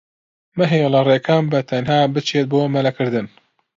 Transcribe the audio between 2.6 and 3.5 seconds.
مەلەکردن.